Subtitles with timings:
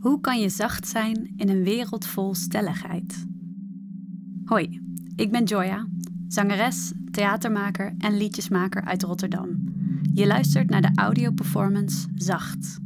[0.00, 3.26] Hoe kan je zacht zijn in een wereld vol stelligheid?
[4.44, 4.80] Hoi,
[5.16, 5.86] ik ben Joya,
[6.28, 9.48] zangeres, theatermaker en liedjesmaker uit Rotterdam.
[10.14, 12.78] Je luistert naar de audioperformance Zacht.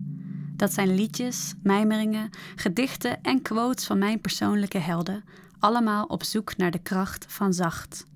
[0.57, 5.25] Dat zijn liedjes, mijmeringen, gedichten en quotes van mijn persoonlijke helden,
[5.59, 8.07] allemaal op zoek naar de kracht van zacht.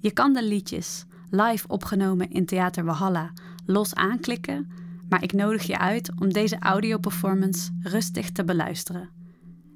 [0.00, 3.32] Je kan de liedjes, live opgenomen in Theater Walhalla,
[3.66, 4.70] los aanklikken
[5.08, 9.10] maar ik nodig je uit om deze audioperformance rustig te beluisteren.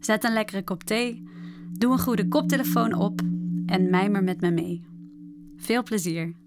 [0.00, 1.28] Zet een lekkere kop thee,
[1.78, 3.20] doe een goede koptelefoon op
[3.66, 4.86] en mijmer met me mee.
[5.56, 6.40] Veel plezier!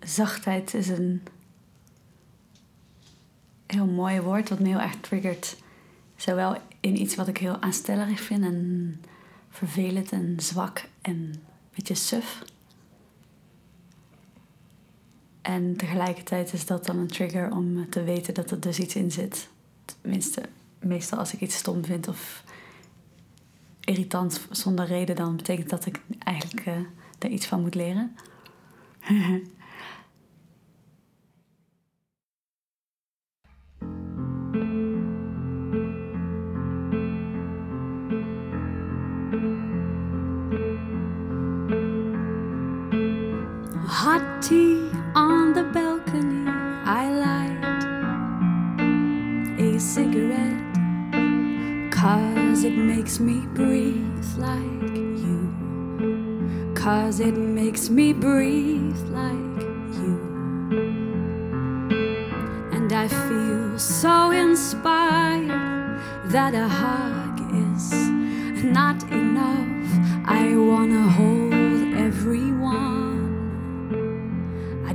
[0.00, 1.22] Zachtheid is een
[3.66, 5.56] heel mooi woord wat me heel erg triggert.
[6.16, 9.00] Zowel in iets wat ik heel aanstellerig vind en
[9.48, 11.42] vervelend en zwak en een
[11.74, 12.42] beetje suf.
[15.42, 19.12] En tegelijkertijd is dat dan een trigger om te weten dat er dus iets in
[19.12, 19.48] zit.
[19.84, 20.42] Tenminste,
[20.78, 22.44] meestal als ik iets stom vind of
[23.80, 26.74] irritant zonder reden, dan betekent dat ik eigenlijk uh,
[27.18, 28.16] er iets van moet leren.
[43.90, 46.48] hot tea on the balcony.
[46.86, 47.82] I light
[49.58, 50.74] a cigarette,
[51.90, 56.72] cause it makes me breathe like you.
[56.76, 59.60] Cause it makes me breathe like
[59.98, 60.16] you.
[62.72, 65.50] And I feel so inspired
[66.30, 67.40] that a hug
[67.72, 67.92] is
[68.62, 69.90] not enough.
[70.26, 71.39] I wanna hold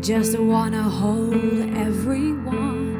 [0.05, 1.33] just wanna hold
[1.75, 2.93] everyone.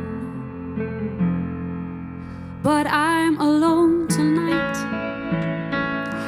[2.64, 4.78] But I'm alone tonight,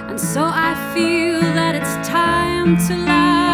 [0.07, 3.47] and so I feel that it's time to light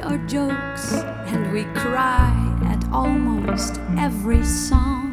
[0.00, 0.92] our jokes
[1.26, 2.32] and we cry
[2.66, 5.12] at almost every song.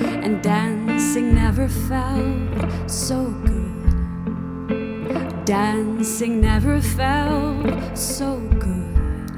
[0.00, 5.44] And dancing never felt so good.
[5.44, 9.30] Dancing never felt so good.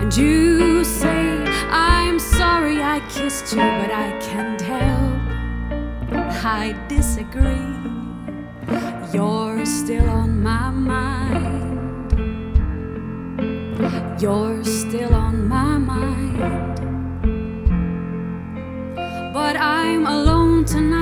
[0.00, 5.20] And you say, I'm sorry I kissed you, but I can't help.
[6.44, 7.74] I disagree.
[9.12, 11.55] You're still on my mind.
[14.18, 16.38] You're still on my mind.
[19.34, 20.95] But I'm alone tonight.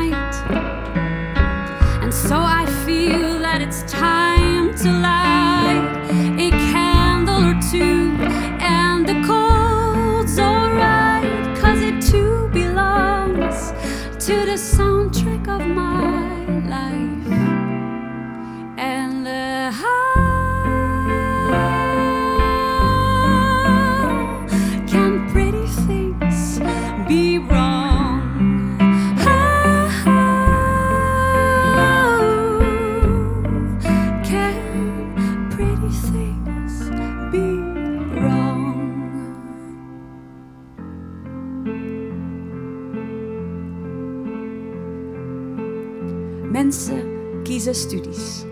[46.54, 47.03] Mensen
[47.42, 48.45] kiezen studies.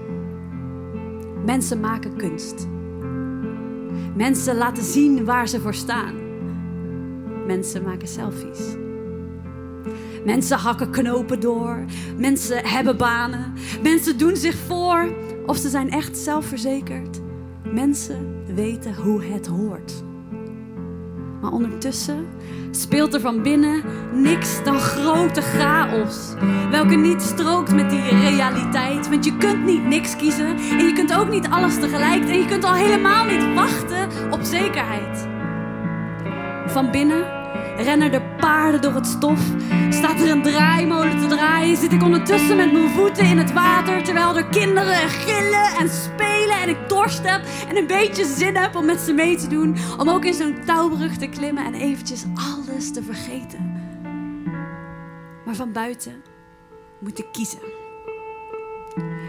[1.44, 2.66] Mensen maken kunst.
[4.16, 6.14] Mensen laten zien waar ze voor staan.
[7.46, 8.60] Mensen maken selfies.
[10.24, 11.84] Mensen hakken knopen door.
[12.16, 13.52] Mensen hebben banen.
[13.82, 15.14] Mensen doen zich voor
[15.46, 17.20] of ze zijn echt zelfverzekerd.
[17.72, 20.02] Mensen weten hoe het hoort.
[21.42, 22.26] Maar ondertussen
[22.70, 26.34] speelt er van binnen niks dan grote chaos.
[26.70, 29.08] Welke niet strookt met die realiteit.
[29.08, 32.24] Want je kunt niet niks kiezen en je kunt ook niet alles tegelijk.
[32.24, 35.28] En je kunt al helemaal niet wachten op zekerheid.
[36.66, 37.24] Van binnen
[37.76, 39.40] rennen de paarden door het stof.
[40.02, 44.02] Staat er een draaimolen te draaien, zit ik ondertussen met mijn voeten in het water.
[44.02, 48.76] Terwijl er kinderen gillen en spelen en ik dorst heb en een beetje zin heb
[48.76, 49.76] om met ze mee te doen.
[49.98, 53.72] Om ook in zo'n touwbrug te klimmen en eventjes alles te vergeten.
[55.44, 56.22] Maar van buiten
[57.00, 57.62] moet ik kiezen.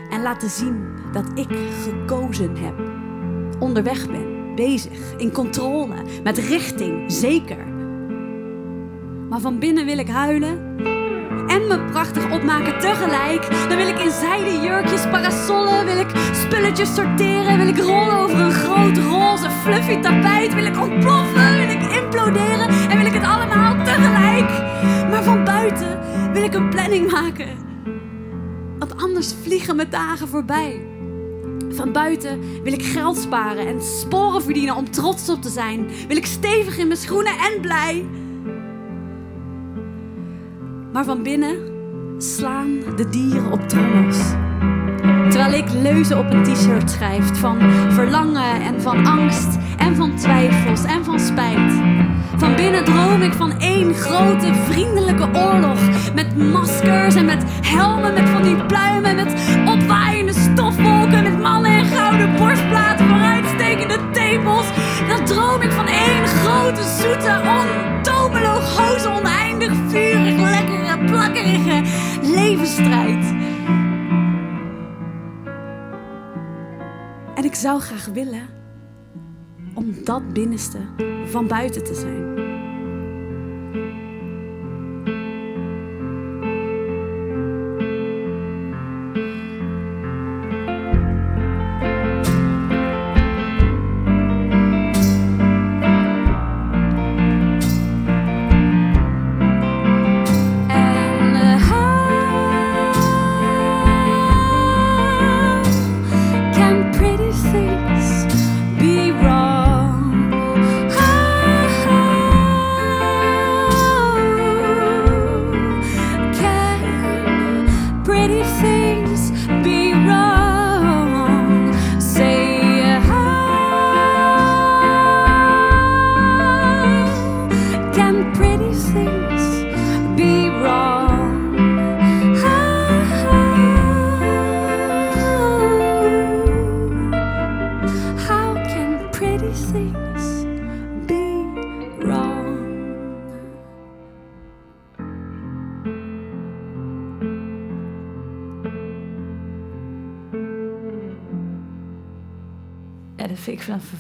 [0.10, 2.76] En laten zien dat ik gekozen heb.
[3.60, 7.73] Onderweg ben, bezig, in controle, met richting, zeker.
[9.34, 10.78] Maar van binnen wil ik huilen
[11.48, 13.50] en me prachtig opmaken tegelijk.
[13.68, 18.40] Dan wil ik in zijden jurkjes, parasollen, wil ik spulletjes sorteren, wil ik rollen over
[18.40, 23.24] een groot roze fluffy tapijt, wil ik ontploffen, wil ik imploderen en wil ik het
[23.24, 24.50] allemaal tegelijk.
[25.10, 26.00] Maar van buiten
[26.34, 27.50] wil ik een planning maken.
[28.80, 30.82] Want anders vliegen mijn dagen voorbij.
[31.70, 35.90] Van buiten wil ik geld sparen en sporen verdienen om trots op te zijn.
[36.08, 38.06] Wil ik stevig in mijn schoenen en blij.
[40.94, 41.58] Maar van binnen
[42.18, 44.18] slaan de dieren op trommels.
[45.30, 47.58] Terwijl ik leuzen op een t-shirt schrijf van
[47.92, 51.74] verlangen en van angst en van twijfels en van spijt.
[52.38, 55.80] Van binnen droom ik van één grote vriendelijke oorlog.
[56.14, 59.34] Met maskers en met helmen, met van die pluimen, met
[59.66, 64.66] opwaaiende stofwolken, met mannen en gouden borstplaten, vooruitstekende tepels.
[65.08, 67.42] Dan droom ik van één grote, zoete,
[67.96, 71.82] ontomeloos, oneindig, vurig, lekkere, plakkerige
[72.22, 73.26] levensstrijd.
[77.36, 78.50] En ik zou graag willen
[79.74, 80.78] om dat binnenste
[81.26, 82.43] van buiten te zijn.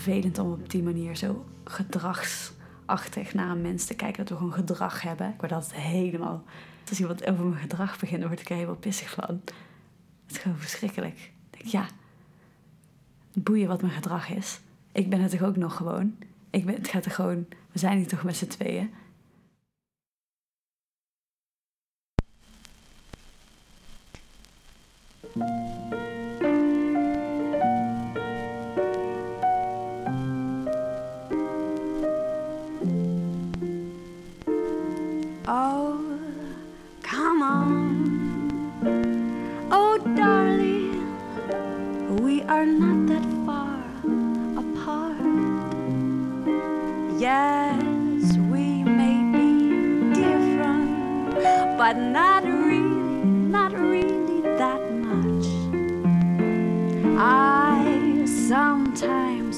[0.04, 4.18] Vervelend om op die manier zo gedragsachtig naar een mens te kijken.
[4.18, 5.30] Dat we gewoon gedrag hebben.
[5.30, 6.44] Ik word altijd helemaal...
[6.90, 9.42] Als iemand over mijn gedrag begint, word ik er helemaal pissig van.
[10.26, 11.32] Het is gewoon verschrikkelijk.
[11.52, 11.88] Ik denk, ja,
[13.34, 14.60] boeien wat mijn gedrag is.
[14.92, 16.16] Ik ben het toch ook nog gewoon.
[16.50, 17.46] Ik ben, het gaat er gewoon...
[17.72, 18.94] We zijn hier toch met z'n tweeën.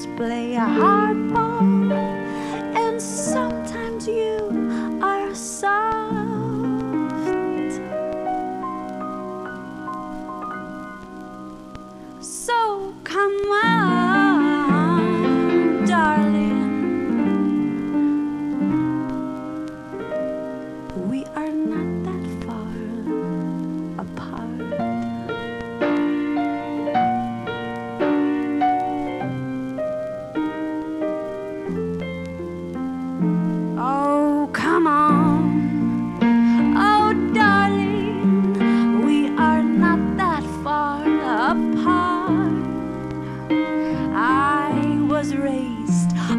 [0.04, 1.45] Play a hard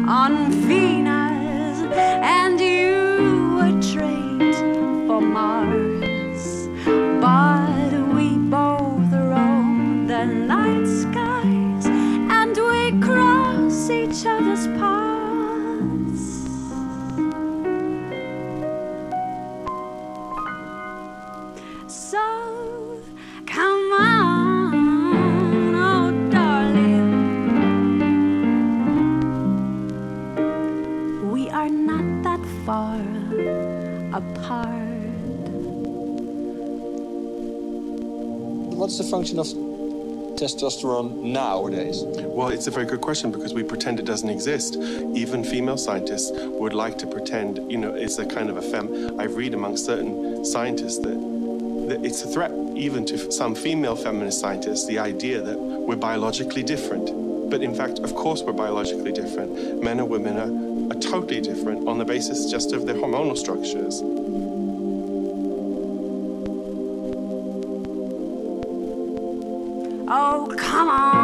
[0.08, 4.54] on Venus, and you a trait
[5.06, 6.68] for Mars.
[7.20, 11.84] But we both roam the night skies,
[12.40, 14.97] and we cross each other's paths.
[34.18, 34.68] Apart.
[38.76, 39.46] What's the function of
[40.36, 42.02] testosterone nowadays?
[42.04, 44.76] Well, it's a very good question because we pretend it doesn't exist.
[44.76, 49.20] Even female scientists would like to pretend, you know, it's a kind of a fem.
[49.20, 51.18] I read among certain scientists that,
[51.88, 56.62] that it's a threat, even to some female feminist scientists, the idea that we're biologically
[56.62, 57.27] different.
[57.50, 59.82] But in fact, of course, we're biologically different.
[59.82, 64.02] Men and women are, are totally different on the basis just of their hormonal structures.
[70.10, 71.17] Oh, come on.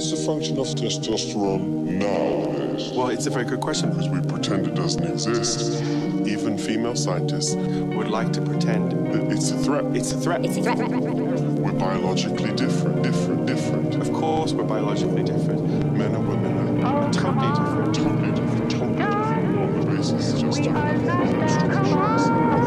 [0.00, 2.90] What's the function of testosterone nowadays?
[2.96, 5.82] Well, it's a very good question because We pretend it doesn't exist.
[6.26, 9.84] even female scientists would like to pretend That it's a threat.
[9.94, 10.40] it's a threat.
[10.40, 13.96] We're biologically different, different, different.
[13.96, 15.68] Of course, we're biologically different.
[15.94, 17.94] Men and women are, are totally different.
[17.94, 19.58] Totally different, totally different.
[19.58, 22.59] On the basis just of hormonal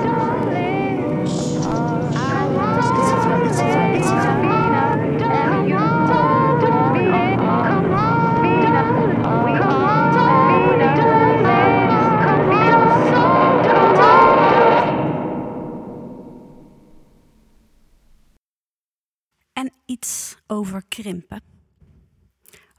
[20.64, 21.42] over krimpen.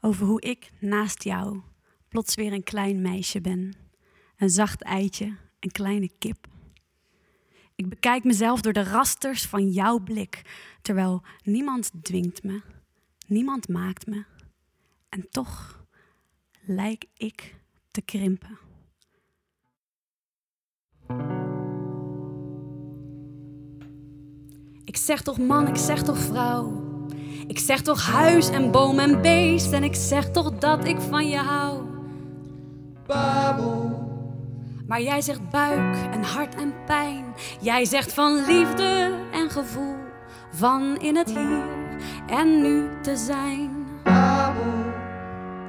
[0.01, 1.61] Over hoe ik naast jou
[2.09, 3.77] plots weer een klein meisje ben.
[4.37, 6.47] Een zacht eitje, een kleine kip.
[7.75, 10.43] Ik bekijk mezelf door de rasters van jouw blik,
[10.83, 12.63] terwijl niemand dwingt me,
[13.27, 14.25] niemand maakt me.
[15.09, 15.85] En toch
[16.61, 17.55] lijk ik
[17.91, 18.59] te krimpen.
[24.85, 26.84] Ik zeg toch man, ik zeg toch vrouw.
[27.47, 29.73] Ik zeg toch huis en boom en beest.
[29.73, 31.83] En ik zeg toch dat ik van je hou.
[34.87, 37.25] Maar jij zegt buik en hart en pijn.
[37.61, 39.95] Jij zegt van liefde en gevoel.
[40.51, 41.63] Van in het hier
[42.27, 43.71] en nu te zijn.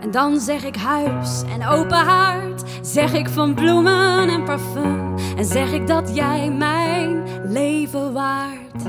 [0.02, 2.64] En dan zeg ik huis en open haard.
[2.82, 5.16] Zeg ik van bloemen en parfum.
[5.38, 8.84] En zeg ik dat jij mijn leven waard.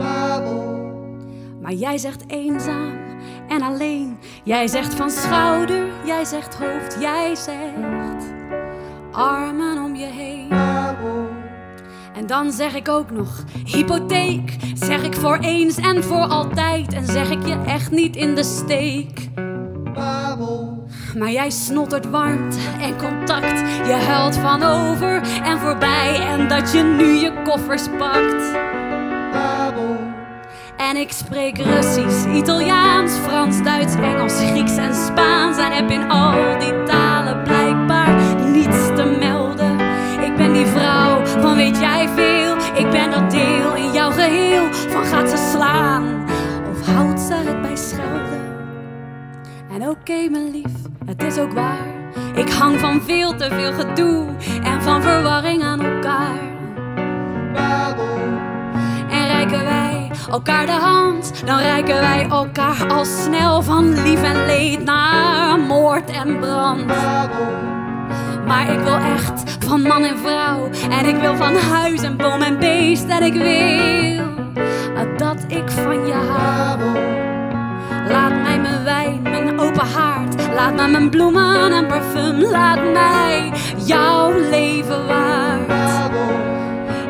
[1.66, 2.92] Maar jij zegt eenzaam
[3.48, 4.18] en alleen.
[4.42, 8.32] Jij zegt van schouder, jij zegt hoofd, jij zegt
[9.12, 10.50] armen om je heen.
[12.14, 14.56] En dan zeg ik ook nog hypotheek.
[14.74, 16.92] Zeg ik voor eens en voor altijd.
[16.92, 19.28] En zeg ik je echt niet in de steek.
[21.18, 23.58] Maar jij snottert warmte en contact.
[23.86, 26.20] Je huilt van over en voorbij.
[26.20, 28.54] En dat je nu je koffers pakt.
[30.76, 35.58] En ik spreek Russisch, Italiaans, Frans, Duits, Engels, Grieks en Spaans.
[35.58, 39.80] En heb in al die talen blijkbaar niets te melden.
[40.20, 42.56] Ik ben die vrouw van weet jij veel.
[42.84, 44.72] Ik ben dat deel in jouw geheel.
[44.72, 46.24] Van gaat ze slaan
[46.70, 48.44] of houdt ze het bij schelden?
[49.72, 50.72] En oké, mijn lief,
[51.06, 51.86] het is ook waar.
[52.34, 54.26] Ik hang van veel te veel gedoe
[54.62, 56.54] en van verwarring aan elkaar.
[59.10, 59.85] En reiken wij
[60.30, 66.10] elkaar de hand, dan reiken wij elkaar al snel van lief en leed naar moord
[66.10, 66.86] en brand.
[68.46, 70.68] Maar ik wil echt van man en vrouw.
[70.90, 73.08] En ik wil van huis en boom en beest.
[73.08, 74.26] En ik wil
[75.18, 76.80] dat ik van je hou.
[78.08, 80.54] Laat mij mijn wijn, mijn open haard.
[80.54, 82.40] Laat mij mijn bloemen en parfum.
[82.40, 85.35] Laat mij jouw leven waard.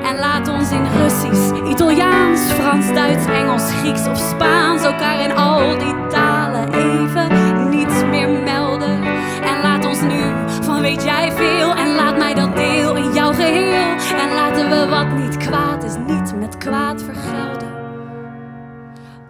[0.07, 5.79] En laat ons in Russisch, Italiaans, Frans, Duits Engels, Grieks of Spaans, elkaar in al
[5.79, 7.29] die talen even
[7.71, 9.03] niets meer melden.
[9.43, 10.23] En laat ons nu
[10.63, 13.97] van weet jij veel en laat mij dat deel in jouw geheel.
[14.19, 17.75] En laten we wat niet kwaad is, niet met kwaad vergelden.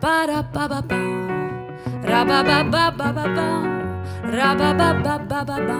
[0.01, 0.97] Ba-da-ba-ba-ba.
[2.03, 3.61] Ra-ba-ba-ba-ba-ba-ba.
[4.23, 5.79] Ra-ba-ba-ba-ba-ba-ba.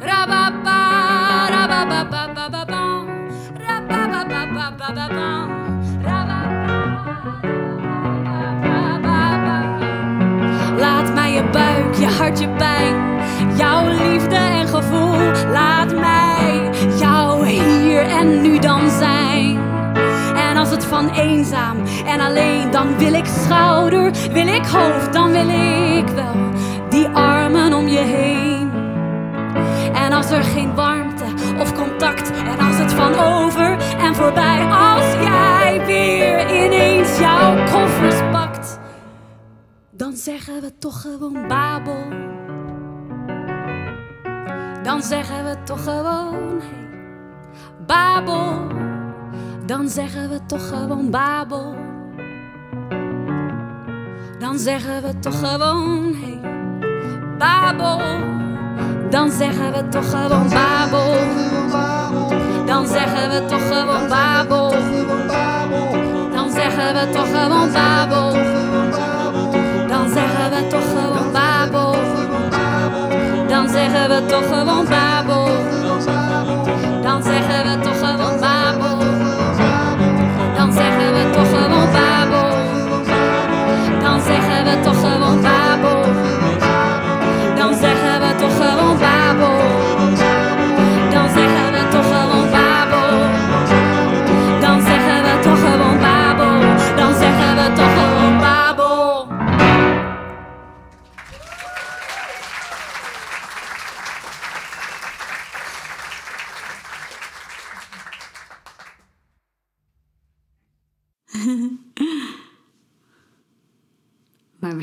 [0.00, 1.09] Ra-ba-ba.
[10.78, 12.94] Laat mij je buik, je hart, je pijn,
[13.56, 15.50] jouw liefde en gevoel.
[15.52, 19.58] Laat mij jou hier en nu dan zijn.
[20.36, 21.76] En als het van eenzaam
[22.06, 25.48] en alleen, dan wil ik schouder, wil ik hoofd, dan wil
[25.98, 26.36] ik wel
[26.88, 28.70] die armen om je heen.
[29.94, 31.19] En als er geen warmte
[32.28, 38.78] en als het van over en voorbij, als jij weer ineens jouw koffers pakt,
[39.90, 42.28] dan zeggen we toch gewoon Babel.
[44.82, 46.88] Dan zeggen we toch gewoon hey,
[47.86, 48.66] Babel.
[49.66, 51.74] Dan zeggen we toch gewoon Babel.
[54.38, 56.40] Dan zeggen we toch gewoon hey,
[57.38, 57.98] Babel.
[59.10, 61.14] Dan zeggen we toch gewoon Babel.
[62.66, 64.74] Dan zeggen we toch gewoon Babel.
[66.32, 68.32] Dan zeggen we toch gewoon Babel.
[69.88, 71.96] Dan zeggen we toch gewoon Babel.
[73.48, 75.19] Dan zeggen we toch gewoon Babel.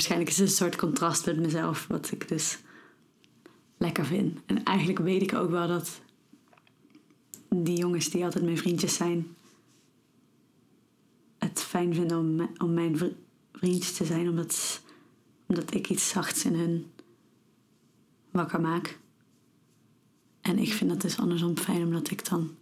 [0.08, 2.60] Waarschijnlijk is het een soort contrast met mezelf, wat ik dus
[3.78, 4.40] lekker vind.
[4.46, 6.02] En eigenlijk weet ik ook wel dat
[7.50, 9.36] die jongens die altijd mijn vriendjes zijn,
[11.38, 13.16] het fijn vinden om, om mijn vri-
[13.54, 14.82] vriendjes te zijn, omdat,
[15.48, 16.92] omdat ik iets zachts in hun
[18.32, 19.00] wakker maak.
[20.42, 22.56] En ik vind dat dus andersom fijn, omdat ik dan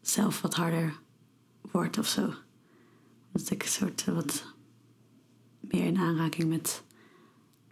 [0.00, 1.00] zelf wat harder
[1.60, 2.34] word of zo.
[3.32, 4.58] Dat ik een soort eh, wat
[5.72, 6.82] meer in aanraking met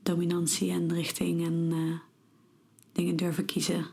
[0.03, 1.99] dominantie en richting en eh,
[2.93, 3.87] dingen durven kiezen.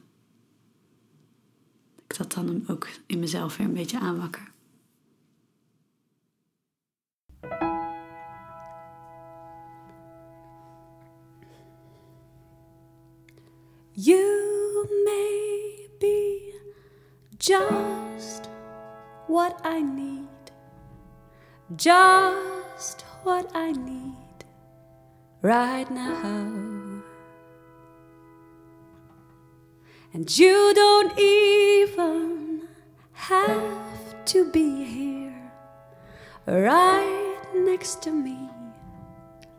[2.07, 4.53] Ik dat dan ook in mezelf weer een beetje aanwakker.
[13.97, 16.53] You may be
[17.37, 18.49] just
[19.27, 20.51] what I need,
[21.77, 24.45] just what I need
[25.41, 27.01] right now.
[30.13, 32.67] And you don't even
[33.13, 35.51] have to be here
[36.45, 38.37] right next to me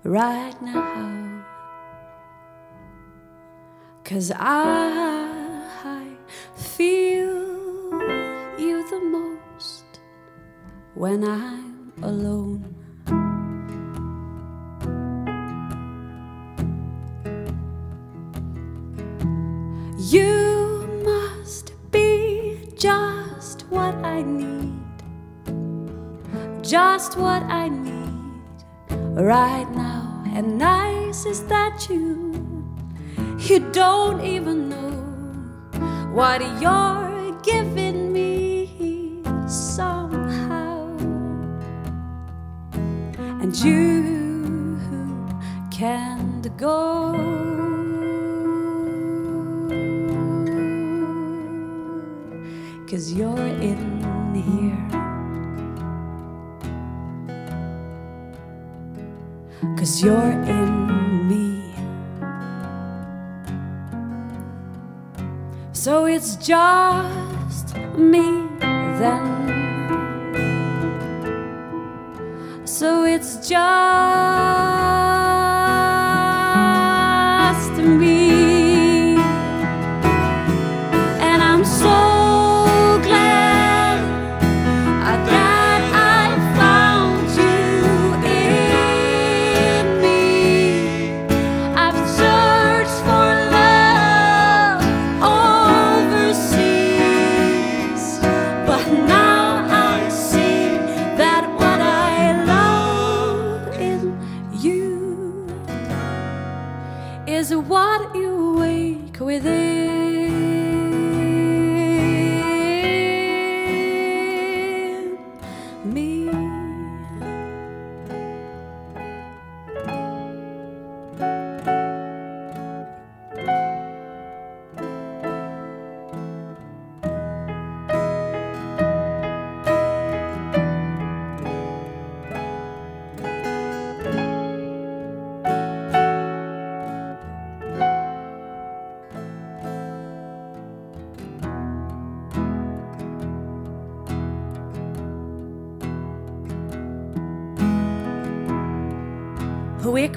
[0.05, 1.45] right now.
[4.05, 6.07] Cause I
[6.55, 7.43] feel
[8.57, 9.85] you the most
[10.95, 12.76] when I'm alone.
[22.77, 24.75] Just what I need,
[26.63, 28.43] just what I need
[29.15, 30.23] right now.
[30.35, 32.35] And nice is that you
[33.39, 34.93] you don't even know
[36.13, 40.97] what you're giving me somehow.
[43.41, 44.79] And you
[45.71, 47.46] can't go.
[52.89, 54.79] Cause you're in here.
[59.77, 61.75] Cause you're in me.
[65.73, 68.47] So it's just me
[69.01, 69.25] then.
[72.65, 73.86] So it's just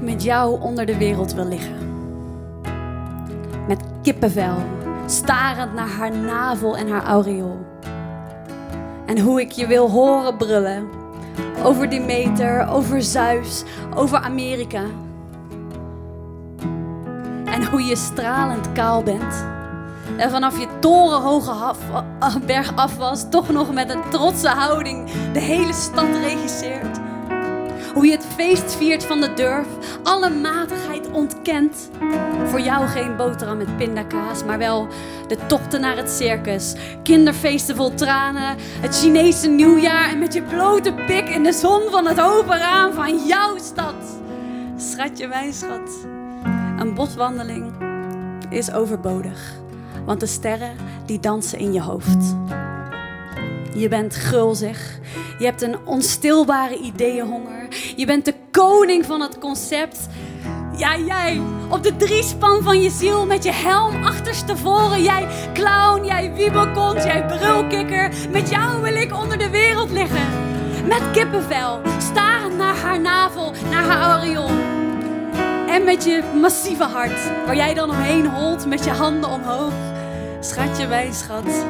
[0.09, 1.75] met jou onder de wereld wil liggen.
[3.67, 4.55] Met kippenvel,
[5.05, 7.65] starend naar haar navel en haar aureool.
[9.05, 10.87] En hoe ik je wil horen brullen.
[11.63, 13.63] Over Demeter, over Zeus,
[13.95, 14.83] over Amerika.
[17.45, 19.45] En hoe je stralend kaal bent.
[20.17, 21.73] En vanaf je torenhoge
[22.45, 27.08] berg af was, toch nog met een trotse houding de hele stad regisseert.
[27.93, 29.67] Hoe je het feest viert van de durf,
[30.03, 31.89] alle matigheid ontkent.
[32.45, 34.87] Voor jou geen boterham met pindakaas, maar wel
[35.27, 36.75] de tochten naar het circus.
[37.03, 42.07] Kinderfeesten vol tranen, het Chinese nieuwjaar en met je blote pik in de zon van
[42.07, 43.95] het open raam van jouw stad.
[44.77, 45.89] Schatje, mijn schat.
[46.77, 47.73] Een boswandeling
[48.49, 49.53] is overbodig,
[50.05, 50.75] want de sterren
[51.05, 52.35] die dansen in je hoofd.
[53.79, 54.99] Je bent gulzig.
[55.37, 57.67] Je hebt een onstilbare ideeënhonger.
[57.95, 60.07] Je bent de koning van het concept.
[60.75, 65.03] Ja, jij, op de driespan van je ziel met je helm achterstevoren.
[65.03, 68.11] Jij clown, jij wiebelkont, jij brulkikker.
[68.31, 70.27] Met jou wil ik onder de wereld liggen.
[70.87, 74.49] Met kippenvel, starend naar haar navel, naar haar aureool.
[75.67, 79.73] En met je massieve hart, waar jij dan omheen holt met je handen omhoog.
[80.39, 81.65] Schatje, mijn schat.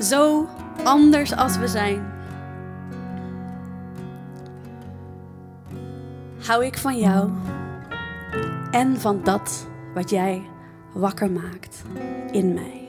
[0.00, 0.48] Zo
[0.84, 2.12] anders als we zijn.
[6.46, 7.30] Hou ik van jou
[8.70, 10.42] en van dat wat jij
[10.92, 11.82] wakker maakt
[12.30, 12.83] in mij.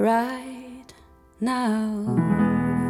[0.00, 0.94] right
[1.40, 2.89] now.